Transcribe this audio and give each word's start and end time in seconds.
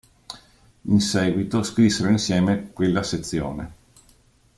In 0.85 0.99
seguito 0.99 1.61
scrissero 1.61 2.09
insieme 2.09 2.71
quella 2.73 3.03
sezione. 3.03 3.71